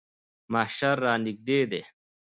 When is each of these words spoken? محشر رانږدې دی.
محشر 0.51 0.95
رانږدې 1.03 1.59
دی. 1.71 1.81